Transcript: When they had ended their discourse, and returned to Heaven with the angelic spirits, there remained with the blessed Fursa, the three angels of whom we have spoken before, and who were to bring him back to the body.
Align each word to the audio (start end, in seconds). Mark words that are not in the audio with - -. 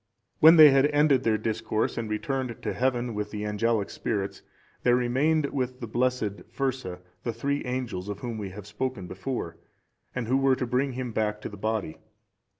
When 0.39 0.55
they 0.55 0.71
had 0.71 0.87
ended 0.87 1.21
their 1.23 1.37
discourse, 1.37 1.95
and 1.95 2.09
returned 2.09 2.59
to 2.63 2.73
Heaven 2.73 3.13
with 3.13 3.29
the 3.29 3.45
angelic 3.45 3.91
spirits, 3.91 4.41
there 4.81 4.95
remained 4.95 5.51
with 5.53 5.79
the 5.79 5.85
blessed 5.85 6.49
Fursa, 6.51 7.01
the 7.21 7.31
three 7.31 7.63
angels 7.65 8.09
of 8.09 8.21
whom 8.21 8.39
we 8.39 8.49
have 8.49 8.65
spoken 8.65 9.05
before, 9.05 9.57
and 10.15 10.27
who 10.27 10.37
were 10.37 10.55
to 10.55 10.65
bring 10.65 10.93
him 10.93 11.11
back 11.11 11.39
to 11.41 11.49
the 11.49 11.55
body. 11.55 11.99